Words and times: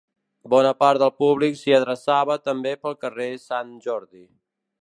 Bona 0.53 0.71
part 0.79 1.03
del 1.03 1.11
públic 1.25 1.59
s'hi 1.59 1.77
adreçava 1.79 2.39
també 2.49 2.75
pel 2.87 2.99
carrer 3.07 3.31
Sant 3.47 3.73
Jordi. 3.89 4.27